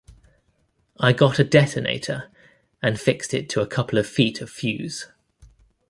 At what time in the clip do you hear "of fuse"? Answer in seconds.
4.41-5.05